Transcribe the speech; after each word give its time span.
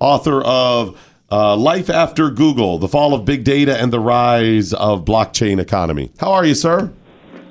author 0.00 0.42
of 0.42 0.98
uh, 1.30 1.56
Life 1.56 1.90
After 1.90 2.30
Google, 2.30 2.78
The 2.78 2.88
Fall 2.88 3.14
of 3.14 3.24
Big 3.24 3.44
Data 3.44 3.80
and 3.80 3.92
the 3.92 4.00
Rise 4.00 4.72
of 4.72 5.04
Blockchain 5.04 5.60
Economy. 5.60 6.10
How 6.18 6.32
are 6.32 6.44
you, 6.44 6.54
sir? 6.54 6.90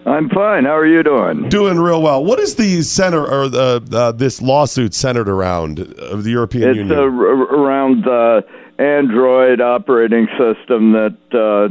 I'm 0.06 0.30
fine. 0.30 0.64
How 0.64 0.78
are 0.78 0.88
you 0.88 1.04
doing? 1.04 1.50
Doing 1.50 1.78
real 1.80 2.02
well. 2.02 2.24
What 2.24 2.40
is 2.40 2.56
the 2.56 2.82
center 2.82 3.26
or 3.28 3.50
the 3.50 3.84
uh, 3.92 4.14
this 4.14 4.42
lawsuit 4.42 4.94
centered 4.94 5.28
around 5.28 5.80
of 5.80 6.24
the 6.24 6.32
European 6.32 6.70
It's 6.70 6.78
Union? 6.78 6.98
uh, 6.98 7.04
around 7.04 8.06
the 8.06 8.46
Android 8.80 9.60
operating 9.60 10.28
system 10.38 10.94
that 10.94 11.18
uh, 11.34 11.68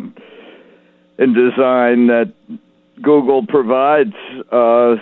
in 1.23 1.33
design 1.33 2.09
that 2.09 2.31
Google 3.01 3.47
provides 3.47 4.15
uh, 4.53 4.97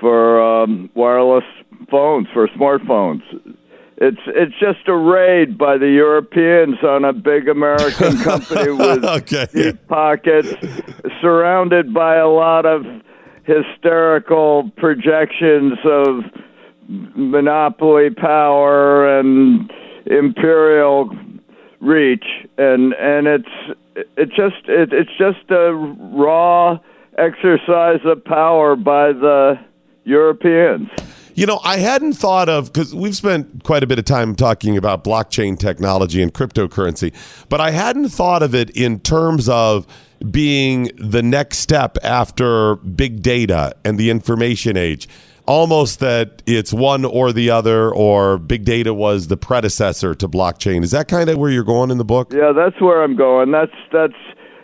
for 0.00 0.42
um, 0.42 0.90
wireless 0.94 1.44
phones 1.88 2.26
for 2.32 2.48
smartphones. 2.48 3.22
It's 4.00 4.20
it's 4.28 4.54
just 4.60 4.86
a 4.86 4.96
raid 4.96 5.58
by 5.58 5.76
the 5.76 5.88
Europeans 5.88 6.76
on 6.84 7.04
a 7.04 7.12
big 7.12 7.48
American 7.48 8.16
company 8.22 8.70
with 8.70 9.04
Okay. 9.04 9.46
deep 9.52 9.88
pockets, 9.88 10.54
surrounded 11.20 11.92
by 11.92 12.14
a 12.16 12.28
lot 12.28 12.64
of 12.64 12.84
hysterical 13.42 14.70
projections 14.76 15.78
of 15.84 16.22
monopoly 16.88 18.10
power 18.10 19.18
and 19.18 19.68
imperial 20.06 21.10
reach, 21.80 22.24
and 22.56 22.92
and 22.94 23.26
it's 23.26 23.48
it 24.16 24.28
just 24.28 24.68
it, 24.68 24.92
it's 24.92 25.10
just 25.18 25.50
a 25.50 25.72
raw 25.74 26.78
exercise 27.18 28.00
of 28.04 28.24
power 28.24 28.76
by 28.76 29.12
the 29.12 29.58
Europeans. 30.04 30.88
You 31.38 31.46
know, 31.46 31.60
I 31.62 31.76
hadn't 31.76 32.14
thought 32.14 32.48
of 32.48 32.72
because 32.72 32.92
we've 32.92 33.14
spent 33.14 33.62
quite 33.62 33.84
a 33.84 33.86
bit 33.86 33.96
of 33.96 34.04
time 34.04 34.34
talking 34.34 34.76
about 34.76 35.04
blockchain 35.04 35.56
technology 35.56 36.20
and 36.20 36.34
cryptocurrency, 36.34 37.14
but 37.48 37.60
I 37.60 37.70
hadn't 37.70 38.08
thought 38.08 38.42
of 38.42 38.56
it 38.56 38.70
in 38.70 38.98
terms 38.98 39.48
of 39.48 39.86
being 40.32 40.90
the 40.96 41.22
next 41.22 41.58
step 41.58 41.96
after 42.02 42.74
big 42.74 43.22
data 43.22 43.76
and 43.84 43.98
the 44.00 44.10
information 44.10 44.76
age. 44.76 45.08
Almost 45.46 46.00
that 46.00 46.42
it's 46.44 46.72
one 46.72 47.04
or 47.04 47.32
the 47.32 47.50
other, 47.50 47.94
or 47.94 48.38
big 48.38 48.64
data 48.64 48.92
was 48.92 49.28
the 49.28 49.36
predecessor 49.36 50.16
to 50.16 50.28
blockchain. 50.28 50.82
Is 50.82 50.90
that 50.90 51.06
kind 51.06 51.30
of 51.30 51.38
where 51.38 51.52
you're 51.52 51.62
going 51.62 51.92
in 51.92 51.98
the 51.98 52.04
book? 52.04 52.32
Yeah, 52.32 52.50
that's 52.50 52.80
where 52.80 53.04
I'm 53.04 53.14
going. 53.14 53.52
That's 53.52 53.70
that's 53.92 54.18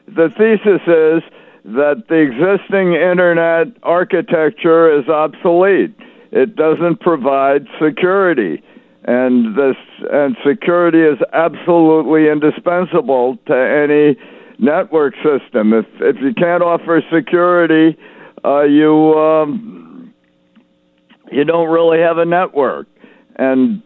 the 0.08 0.28
thesis 0.36 0.82
is 0.88 1.22
that 1.76 2.02
the 2.08 2.16
existing 2.16 2.94
internet 2.94 3.68
architecture 3.84 4.92
is 4.92 5.08
obsolete. 5.08 5.94
It 6.34 6.56
doesn't 6.56 6.98
provide 6.98 7.68
security. 7.80 8.60
And 9.04 9.54
this 9.54 9.76
and 10.10 10.36
security 10.44 11.00
is 11.00 11.18
absolutely 11.32 12.28
indispensable 12.28 13.38
to 13.46 13.54
any 13.54 14.18
network 14.58 15.14
system. 15.16 15.72
If 15.72 15.86
if 16.00 16.16
you 16.20 16.34
can't 16.34 16.62
offer 16.62 17.02
security, 17.12 17.96
uh, 18.44 18.62
you 18.62 19.14
um, 19.14 20.12
you 21.30 21.44
don't 21.44 21.68
really 21.68 22.00
have 22.00 22.18
a 22.18 22.24
network. 22.24 22.88
And 23.36 23.80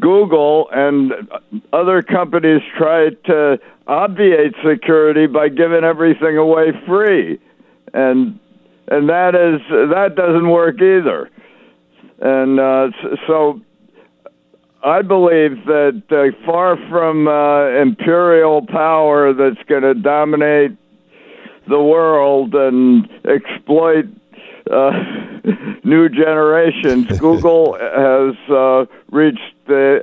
Google 0.00 0.70
and 0.72 1.12
other 1.74 2.00
companies 2.00 2.62
try 2.78 3.10
to 3.26 3.58
obviate 3.86 4.54
security 4.66 5.26
by 5.26 5.50
giving 5.50 5.84
everything 5.84 6.38
away 6.38 6.72
free, 6.86 7.38
and 7.92 8.38
and 8.88 9.08
that 9.10 9.34
is 9.34 9.60
that 9.68 10.14
doesn't 10.16 10.48
work 10.48 10.76
either. 10.80 11.28
And 12.20 12.60
uh, 12.60 12.88
so, 13.26 13.60
I 14.84 15.02
believe 15.02 15.64
that 15.66 16.02
uh, 16.10 16.46
far 16.46 16.76
from 16.88 17.26
uh, 17.26 17.68
imperial 17.80 18.66
power 18.66 19.32
that's 19.32 19.62
going 19.68 19.82
to 19.82 19.94
dominate 19.94 20.72
the 21.68 21.80
world 21.82 22.54
and 22.54 23.08
exploit 23.24 24.04
uh, 24.70 24.90
new 25.84 26.08
generations, 26.08 27.06
Google 27.18 27.76
has 27.80 28.34
uh, 28.50 28.84
reached 29.10 29.54
the 29.66 30.02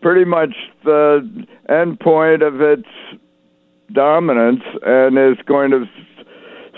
pretty 0.00 0.24
much 0.24 0.54
the 0.84 1.46
end 1.68 2.00
point 2.00 2.42
of 2.42 2.60
its 2.60 2.88
dominance 3.92 4.62
and 4.84 5.18
is 5.18 5.38
going 5.46 5.70
to 5.70 5.84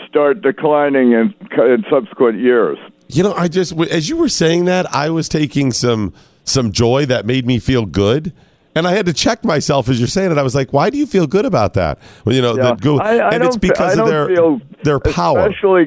start 0.09 0.43
declining 0.43 1.13
in, 1.13 1.35
in 1.59 1.85
subsequent 1.91 2.39
years. 2.39 2.79
You 3.09 3.23
know, 3.23 3.35
I 3.35 3.49
just 3.49 3.79
as 3.79 4.09
you 4.09 4.17
were 4.17 4.29
saying 4.29 4.65
that, 4.67 4.93
I 4.95 5.11
was 5.11 5.29
taking 5.29 5.73
some 5.73 6.13
some 6.45 6.73
joy 6.73 7.07
that 7.07 7.27
made 7.27 7.47
me 7.47 7.59
feel 7.59 7.87
good. 7.87 8.33
And 8.77 8.89
I 8.89 8.93
had 8.93 9.07
to 9.07 9.13
check 9.13 9.45
myself 9.45 9.89
as 9.89 10.01
you're 10.01 10.09
saying 10.09 10.33
it. 10.33 10.39
I 10.39 10.43
was 10.43 10.55
like, 10.55 10.73
"Why 10.73 10.91
do 10.91 10.99
you 10.99 11.07
feel 11.07 11.27
good 11.29 11.45
about 11.47 11.75
that?" 11.75 11.99
Well, 12.25 12.35
you 12.35 12.43
know, 12.43 12.57
Yeah. 12.57 12.75
Google, 12.75 13.01
I, 13.03 13.19
I 13.19 13.31
and 13.31 13.39
don't, 13.39 13.47
it's 13.47 13.57
because 13.57 13.99
I 13.99 14.03
of 14.03 14.09
their 14.09 14.27
feel 14.27 14.61
their 14.83 14.99
power. 14.99 15.39
especially 15.47 15.87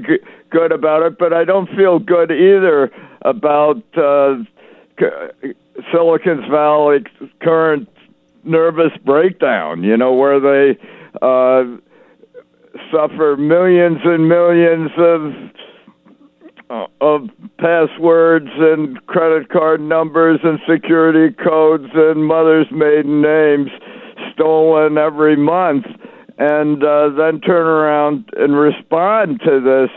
good 0.50 0.72
about 0.72 1.03
it, 1.03 1.17
but 1.17 1.33
I 1.33 1.44
don't 1.44 1.67
feel 1.75 2.00
good 2.00 2.31
either 2.31 2.89
about 3.23 3.84
uh, 3.97 4.38
Silicon 5.91 6.49
Valley's 6.49 7.03
current 7.41 7.89
nervous 8.44 8.91
breakdown. 9.03 9.84
You 9.84 9.97
know, 9.97 10.13
where 10.13 10.39
they 10.39 10.79
uh, 11.22 11.66
suffer 12.91 13.35
millions 13.38 13.99
and 14.03 14.29
millions 14.29 14.91
of 14.97 15.34
of 16.69 17.29
passwords 17.59 18.50
and 18.57 19.05
credit 19.07 19.50
card 19.50 19.81
numbers 19.81 20.39
and 20.44 20.59
security 20.69 21.33
codes 21.44 21.88
and 21.94 22.25
mothers' 22.25 22.67
maiden 22.72 23.22
names 23.22 23.69
stolen 24.33 24.97
every 24.97 25.35
month, 25.35 25.85
and 26.38 26.83
uh, 26.83 27.09
then 27.17 27.39
turn 27.41 27.66
around 27.66 28.29
and 28.38 28.55
respond 28.55 29.39
to 29.44 29.61
this 29.61 29.89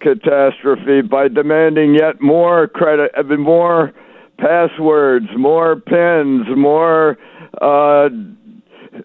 catastrophe 0.00 1.02
by 1.02 1.28
demanding 1.28 1.94
yet 1.94 2.20
more 2.20 2.68
credit, 2.68 3.10
mean, 3.22 3.40
more 3.40 3.92
passwords, 4.38 5.26
more 5.36 5.76
pins, 5.76 6.46
more 6.56 7.18
uh, 7.60 8.08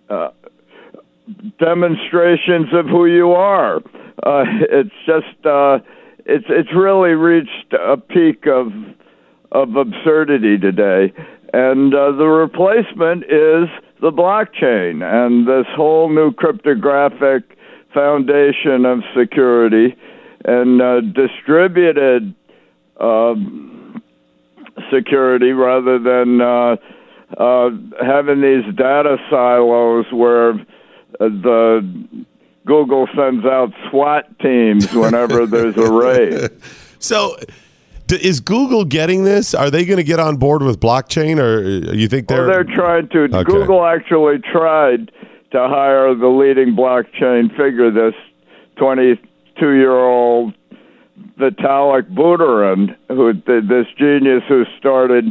uh, 0.09 0.29
demonstrations 1.59 2.67
of 2.73 2.85
who 2.85 3.05
you 3.05 3.31
are. 3.31 3.77
Uh, 4.23 4.43
it's 4.71 4.95
just 5.05 5.45
uh, 5.45 5.79
it's 6.25 6.45
it's 6.49 6.73
really 6.75 7.11
reached 7.11 7.73
a 7.73 7.97
peak 7.97 8.45
of 8.47 8.67
of 9.51 9.75
absurdity 9.75 10.57
today, 10.57 11.13
and 11.53 11.93
uh, 11.93 12.11
the 12.11 12.25
replacement 12.25 13.23
is 13.23 13.69
the 14.01 14.11
blockchain 14.11 15.01
and 15.03 15.47
this 15.47 15.65
whole 15.75 16.09
new 16.13 16.31
cryptographic 16.31 17.43
foundation 17.93 18.85
of 18.85 18.99
security 19.17 19.95
and 20.43 20.81
uh, 20.81 21.01
distributed 21.01 22.35
um, 22.99 24.03
security 24.93 25.51
rather 25.51 25.97
than 25.97 26.41
uh, 26.41 26.75
uh, 27.37 27.69
having 28.05 28.41
these 28.41 28.65
data 28.75 29.17
silos 29.29 30.05
where 30.11 30.53
the 31.19 32.25
Google 32.65 33.07
sends 33.15 33.45
out 33.45 33.71
SWAT 33.89 34.39
teams 34.39 34.91
whenever 34.93 35.45
there's 35.45 35.77
a 35.77 35.91
raid. 35.91 36.49
So, 36.97 37.35
d- 38.07 38.15
is 38.15 38.39
Google 38.39 38.83
getting 38.83 39.25
this? 39.25 39.53
Are 39.53 39.69
they 39.69 39.85
going 39.85 39.97
to 39.97 40.03
get 40.03 40.19
on 40.19 40.37
board 40.37 40.63
with 40.63 40.79
blockchain, 40.79 41.37
or 41.37 41.59
uh, 41.89 41.93
you 41.93 42.07
think 42.07 42.27
they're? 42.27 42.47
they're 42.47 42.63
trying 42.63 43.09
to. 43.09 43.25
Okay. 43.25 43.43
Google 43.43 43.85
actually 43.85 44.39
tried 44.39 45.11
to 45.51 45.67
hire 45.67 46.15
the 46.15 46.27
leading 46.27 46.75
blockchain 46.75 47.49
figure, 47.55 47.91
this 47.91 48.15
22 48.77 49.69
year 49.73 49.91
old 49.95 50.55
Vitalik 51.37 52.11
Buterin, 52.15 52.95
who 53.09 53.33
this 53.33 53.85
genius 53.99 54.41
who 54.47 54.63
started 54.79 55.25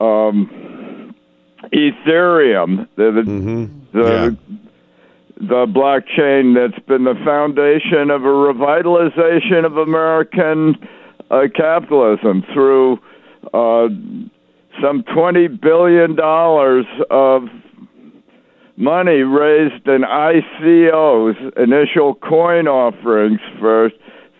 um, 0.00 1.14
Ethereum, 1.72 2.88
the 2.96 3.12
the, 3.12 3.22
Mm-hmm. 3.22 3.98
the, 3.98 4.36
the 5.40 5.66
blockchain 5.66 6.54
that's 6.54 6.84
been 6.86 7.04
the 7.04 7.14
foundation 7.24 8.10
of 8.10 8.22
a 8.22 8.28
revitalization 8.28 9.64
of 9.64 9.78
American 9.78 10.76
uh, 11.30 11.42
capitalism 11.54 12.44
through 12.52 12.98
uh, 13.54 13.88
some 14.82 15.02
$20 15.02 15.60
billion 15.60 16.16
of 17.10 17.42
money 18.76 19.20
raised 19.22 19.86
in 19.86 20.02
ICOs, 20.02 21.58
initial 21.58 22.14
coin 22.16 22.68
offerings 22.68 23.40
for 23.58 23.90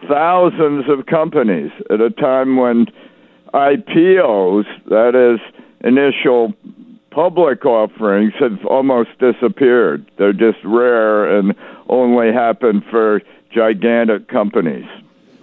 thousands 0.08 0.84
of 0.88 1.06
companies 1.06 1.70
at 1.90 2.00
a 2.00 2.10
time 2.10 2.56
when 2.56 2.86
IPOs, 3.54 4.64
that 4.88 5.14
is, 5.14 5.40
initial 5.82 6.52
public 7.10 7.64
offerings, 7.64 8.32
have 8.38 8.64
almost 8.66 9.10
disappeared. 9.18 10.10
They're 10.16 10.32
just 10.32 10.58
rare 10.64 11.38
and 11.38 11.54
only 11.88 12.32
happen 12.32 12.82
for 12.90 13.22
gigantic 13.52 14.28
companies. 14.28 14.86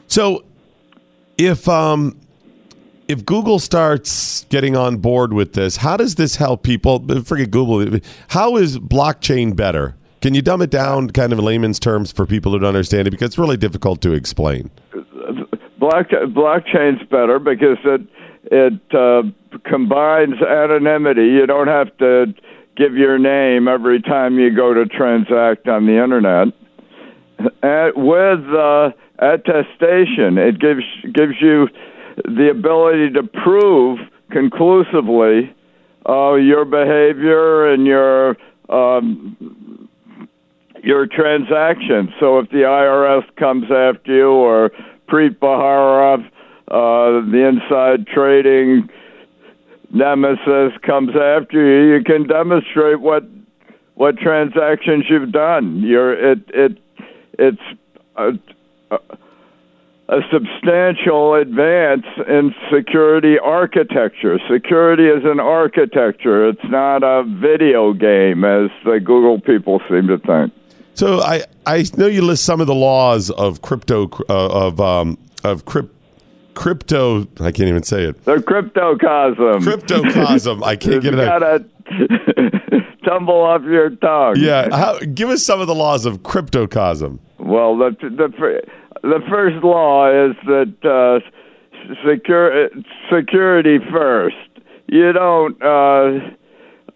So, 0.08 0.44
if 1.38 1.68
um, 1.68 2.18
if 3.08 3.26
Google 3.26 3.60
starts 3.60 4.46
getting 4.46 4.76
on 4.76 4.98
board 4.98 5.34
with 5.34 5.54
this, 5.54 5.78
how 5.78 5.98
does 5.98 6.16
this 6.16 6.36
help 6.36 6.64
people? 6.64 7.06
Forget 7.24 7.52
Google. 7.52 8.00
How 8.30 8.58
is 8.58 8.80
blockchain 8.80 9.56
better? 9.56 9.96
Can 10.22 10.34
you 10.34 10.42
dumb 10.42 10.62
it 10.62 10.72
down, 10.72 11.12
kind 11.12 11.32
of 11.32 11.40
in 11.40 11.46
layman's 11.46 11.80
terms, 11.80 12.12
for 12.12 12.26
people 12.26 12.52
who 12.52 12.60
don't 12.60 12.70
understand 12.70 13.08
it? 13.08 13.12
Because 13.12 13.28
it's 13.28 13.38
really 13.38 13.58
difficult 13.58 14.02
to 14.02 14.14
explain. 14.14 14.72
Block, 15.80 16.08
blockchain's 16.10 17.08
better 17.10 17.38
because 17.38 17.78
it 17.86 18.02
it 18.52 18.82
uh, 18.94 19.24
combines 19.66 20.42
anonymity. 20.42 21.26
You 21.26 21.46
don't 21.46 21.68
have 21.68 21.96
to 21.98 22.34
give 22.76 22.96
your 22.96 23.18
name 23.18 23.68
every 23.68 24.02
time 24.02 24.40
you 24.40 24.56
go 24.56 24.74
to 24.74 24.86
transact 24.86 25.68
on 25.68 25.86
the 25.86 26.02
internet. 26.02 26.54
And 27.62 27.94
with 27.96 28.56
uh, 28.56 28.92
attestation, 29.20 30.38
it 30.38 30.60
gives 30.60 30.84
gives 31.14 31.42
you 31.42 31.68
the 32.24 32.50
ability 32.50 33.12
to 33.12 33.24
prove 33.24 34.00
conclusively 34.32 35.54
uh, 36.08 36.34
your 36.36 36.66
behavior 36.66 37.72
and 37.72 37.86
your 37.86 38.38
um, 38.70 39.88
your 40.84 41.06
transaction. 41.08 42.14
So 42.20 42.40
if 42.40 42.50
the 42.50 42.60
IRS 42.60 43.24
comes 43.36 43.66
after 43.66 44.14
you 44.14 44.30
or 44.30 44.72
Preet 45.10 45.38
Bharara, 45.40 46.30
uh, 46.70 47.22
the 47.32 47.48
inside 47.48 48.08
trading 48.08 48.90
nemesis 49.92 50.78
comes 50.84 51.12
after 51.16 51.64
you, 51.64 51.96
you 51.96 52.04
can 52.04 52.28
demonstrate 52.28 53.00
what 53.00 53.24
what 53.96 54.18
transactions 54.18 55.06
you've 55.10 55.32
done. 55.32 55.80
You're 55.80 56.14
it 56.34 56.40
it 56.50 56.78
it's 57.40 57.62
a, 58.18 58.32
a, 60.10 60.20
substantial 60.32 61.36
advance 61.36 62.06
in 62.28 62.54
security 62.74 63.38
architecture. 63.40 64.40
Security 64.52 65.08
is 65.08 65.24
an 65.24 65.40
architecture. 65.40 66.50
It's 66.50 66.64
not 66.66 67.04
a 67.04 67.24
video 67.24 67.94
game, 67.94 68.44
as 68.44 68.70
the 68.84 69.00
Google 69.00 69.40
people 69.40 69.82
seem 69.90 70.08
to 70.08 70.18
think. 70.18 70.54
So 70.96 71.22
I, 71.22 71.44
I 71.66 71.86
know 71.96 72.08
you 72.08 72.24
list 72.24 72.44
some 72.44 72.60
of 72.60 72.68
the 72.68 72.76
laws 72.76 73.30
of 73.32 73.62
crypto 73.62 74.10
uh, 74.30 74.68
of 74.68 74.82
um, 74.82 75.18
of 75.44 75.66
crypto 75.66 75.97
crypto. 76.58 77.22
I 77.40 77.52
can't 77.52 77.70
even 77.70 77.84
say 77.84 78.04
it. 78.04 78.26
The 78.26 78.38
cryptocosm. 78.38 79.62
Cryptocosm. 79.62 80.64
I 80.64 80.76
can't 80.76 81.04
get 81.04 81.14
it 81.14 81.20
out. 81.20 81.40
Gotta 81.40 82.92
tumble 83.06 83.42
off 83.42 83.62
your 83.62 83.92
tongue. 83.92 84.36
Yeah. 84.38 84.76
How, 84.76 84.98
give 85.00 85.30
us 85.30 85.46
some 85.46 85.62
of 85.62 85.68
the 85.68 85.76
laws 85.76 86.06
of 86.06 86.24
cryptocosm. 86.24 87.20
Well, 87.38 87.78
the 87.78 87.96
the 88.02 88.62
the 89.04 89.20
first 89.30 89.64
law 89.64 90.10
is 90.10 90.36
that 90.48 90.74
uh, 90.84 91.20
secure, 92.06 92.70
security 93.14 93.78
first. 93.92 94.36
You 94.88 95.14
don't 95.14 95.62
uh, 95.62 96.20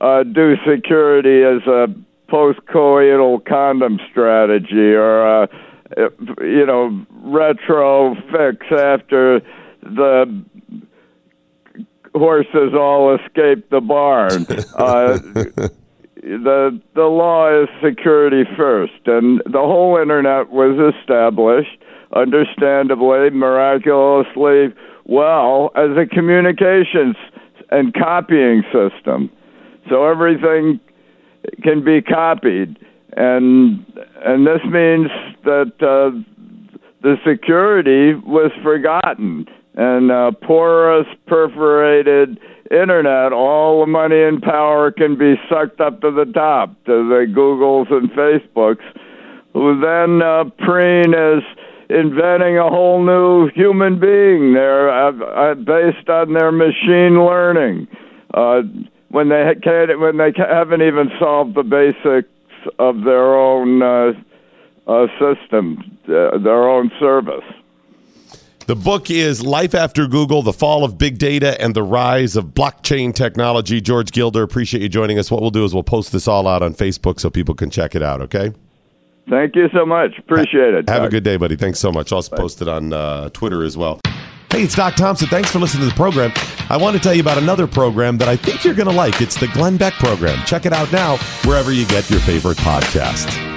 uh, 0.04 0.24
do 0.24 0.56
security 0.68 1.44
as 1.44 1.62
a 1.68 1.88
post-coital 2.30 3.46
condom 3.46 4.00
strategy 4.10 4.94
or 4.94 5.44
a 5.44 5.50
you 5.98 6.66
know 6.66 7.06
retro 7.24 8.16
fix 8.32 8.66
after 8.72 9.42
the 9.82 10.44
horses 12.14 12.74
all 12.74 13.16
escape 13.16 13.70
the 13.70 13.82
barn. 13.82 14.46
Uh, 14.76 15.18
the 16.22 16.82
the 16.94 17.04
law 17.04 17.64
is 17.64 17.68
security 17.84 18.44
first, 18.56 18.94
and 19.06 19.42
the 19.46 19.60
whole 19.60 19.98
internet 19.98 20.50
was 20.50 20.94
established, 20.96 21.78
understandably, 22.16 23.30
miraculously 23.32 24.74
well 25.06 25.72
as 25.76 25.98
a 25.98 26.06
communications 26.06 27.16
and 27.70 27.94
copying 27.94 28.64
system. 28.72 29.30
So 29.90 30.06
everything 30.06 30.80
can 31.64 31.84
be 31.84 32.02
copied, 32.02 32.78
and 33.18 33.86
and 34.24 34.46
this 34.46 34.62
means 34.66 35.10
that 35.44 35.74
uh, 35.82 36.12
the 37.02 37.16
security 37.26 38.14
was 38.14 38.52
forgotten 38.64 39.46
and 39.76 40.12
uh, 40.12 40.32
porous, 40.44 41.08
perforated 41.28 42.40
internet, 42.72 43.34
all 43.34 43.82
the 43.82 43.88
money 43.88 44.22
and 44.22 44.42
power 44.42 44.92
can 44.92 45.18
be 45.18 45.36
sucked 45.50 45.82
up 45.82 46.02
to 46.02 46.12
the 46.12 46.32
top 46.34 46.70
to 46.86 47.08
the 47.08 47.26
Googles 47.28 47.92
and 47.92 48.10
Facebooks, 48.12 48.84
who 49.54 49.80
then 49.80 50.22
uh, 50.22 50.46
preen 50.66 51.14
as 51.14 51.44
inventing 51.90 52.58
a 52.58 52.70
whole 52.70 53.04
new 53.04 53.50
human 53.54 54.00
being 54.00 54.54
there 54.54 54.90
uh, 54.90 55.12
uh, 55.12 55.56
based 55.56 56.08
on 56.10 56.34
their 56.34 56.52
machine 56.52 57.26
learning. 57.26 57.88
Uh, 58.34 58.62
when 59.10 59.28
they 59.28 59.44
can't, 59.62 60.00
when 60.00 60.18
they 60.18 60.32
haven't 60.38 60.82
even 60.82 61.10
solved 61.20 61.56
the 61.56 61.64
basics 61.64 62.30
of 62.80 63.04
their 63.04 63.36
own 63.36 63.82
uh, 63.82 64.12
uh, 64.88 65.08
system, 65.20 65.98
uh, 66.06 66.38
their 66.38 66.70
own 66.70 66.92
service. 67.00 67.44
The 68.68 68.76
book 68.76 69.10
is 69.10 69.44
Life 69.44 69.74
After 69.76 70.08
Google 70.08 70.44
The 70.44 70.54
Fall 70.54 70.84
of 70.84 70.98
Big 70.98 71.18
Data 71.18 71.60
and 71.60 71.76
the 71.76 71.84
Rise 71.84 72.36
of 72.36 72.46
Blockchain 72.54 73.14
Technology. 73.14 73.82
George 73.82 74.12
Gilder, 74.12 74.44
appreciate 74.44 74.82
you 74.82 74.88
joining 74.88 75.20
us. 75.20 75.30
What 75.32 75.42
we'll 75.42 75.52
do 75.52 75.66
is 75.66 75.74
we'll 75.74 75.84
post 75.84 76.12
this 76.12 76.28
all 76.28 76.48
out 76.48 76.62
on 76.62 76.74
Facebook 76.74 77.20
so 77.20 77.30
people 77.30 77.56
can 77.56 77.70
check 77.70 77.96
it 77.96 78.04
out, 78.04 78.22
okay? 78.22 78.54
Thank 79.30 79.56
you 79.56 79.68
so 79.74 79.86
much. 79.86 80.18
Appreciate 80.20 80.74
it. 80.74 80.90
Have 80.90 81.04
a 81.04 81.10
good 81.10 81.24
day, 81.24 81.38
buddy. 81.38 81.56
Thanks 81.56 81.80
so 81.80 81.92
much. 81.92 82.14
I'll 82.14 82.24
post 82.24 82.62
it 82.62 82.68
on 82.68 82.94
uh, 82.94 83.30
Twitter 83.30 83.64
as 83.64 83.78
well. 83.78 84.00
Hey, 84.52 84.64
it's 84.64 84.76
Doc 84.76 84.96
Thompson. 84.96 85.28
Thanks 85.28 85.52
for 85.52 85.60
listening 85.60 85.84
to 85.84 85.90
the 85.90 85.96
program. 85.96 86.32
I 86.70 86.78
want 86.78 86.96
to 86.96 87.02
tell 87.02 87.14
you 87.14 87.22
about 87.22 87.38
another 87.38 87.68
program 87.68 88.18
that 88.20 88.28
I 88.28 88.36
think 88.36 88.64
you're 88.64 88.74
going 88.74 88.90
to 88.90 88.96
like. 88.96 89.22
It's 89.22 89.40
the 89.40 89.48
Glenn 89.48 89.78
Beck 89.78 89.94
program. 89.94 90.44
Check 90.46 90.66
it 90.66 90.74
out 90.74 90.92
now 90.92 91.18
wherever 91.46 91.72
you 91.72 91.86
get 91.88 92.10
your 92.10 92.20
favorite 92.20 92.58
podcasts. 92.58 93.51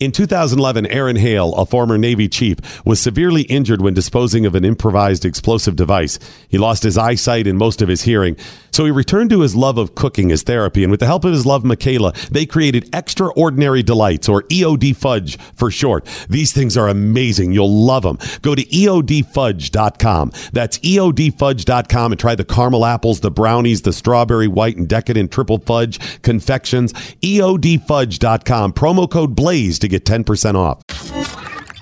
In 0.00 0.12
2011, 0.12 0.86
Aaron 0.86 1.16
Hale, 1.16 1.52
a 1.56 1.66
former 1.66 1.98
Navy 1.98 2.26
chief, 2.26 2.82
was 2.86 2.98
severely 2.98 3.42
injured 3.42 3.82
when 3.82 3.92
disposing 3.92 4.46
of 4.46 4.54
an 4.54 4.64
improvised 4.64 5.26
explosive 5.26 5.76
device. 5.76 6.18
He 6.48 6.56
lost 6.56 6.82
his 6.82 6.96
eyesight 6.96 7.46
and 7.46 7.58
most 7.58 7.82
of 7.82 7.88
his 7.90 8.00
hearing. 8.00 8.38
So 8.70 8.84
he 8.84 8.90
returned 8.90 9.30
to 9.30 9.40
his 9.40 9.56
love 9.56 9.78
of 9.78 9.94
cooking 9.94 10.30
as 10.32 10.42
therapy, 10.42 10.82
and 10.82 10.90
with 10.90 11.00
the 11.00 11.06
help 11.06 11.24
of 11.24 11.32
his 11.32 11.46
love, 11.46 11.64
Michaela, 11.64 12.12
they 12.30 12.46
created 12.46 12.88
Extraordinary 12.94 13.82
Delights, 13.82 14.28
or 14.28 14.42
EOD 14.44 14.96
Fudge 14.96 15.38
for 15.54 15.70
short. 15.70 16.06
These 16.28 16.52
things 16.52 16.76
are 16.76 16.88
amazing. 16.88 17.52
You'll 17.52 17.84
love 17.84 18.02
them. 18.02 18.18
Go 18.42 18.54
to 18.54 18.64
EODFudge.com. 18.64 20.32
That's 20.52 20.78
EODFudge.com 20.78 22.12
and 22.12 22.20
try 22.20 22.34
the 22.34 22.44
caramel 22.44 22.84
apples, 22.84 23.20
the 23.20 23.30
brownies, 23.30 23.82
the 23.82 23.92
strawberry 23.92 24.48
white 24.48 24.76
and 24.76 24.88
decadent 24.88 25.30
triple 25.30 25.58
fudge 25.58 25.98
confections. 26.22 26.92
EODFudge.com. 26.92 28.72
Promo 28.72 29.10
code 29.10 29.34
BLAZE 29.34 29.78
to 29.80 29.88
get 29.88 30.04
10% 30.04 30.54
off. 30.54 30.82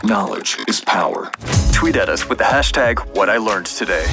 Knowledge 0.05 0.59
is 0.69 0.81
power. 0.81 1.31
Tweet 1.73 1.97
at 1.97 2.09
us 2.09 2.29
with 2.29 2.39
the 2.39 2.45
hashtag 2.45 2.99
what 3.17 3.29
I 3.29 3.39
learned 3.39 3.67
today. 3.67 4.13